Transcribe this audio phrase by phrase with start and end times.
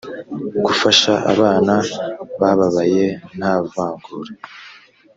[0.65, 1.75] gufasha abana
[2.39, 3.05] bababaye
[3.37, 4.33] nta vangura